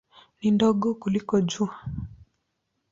Ni 0.41 0.49
ndogo 0.51 0.89
kuliko 1.01 1.41
Jua. 1.49 1.75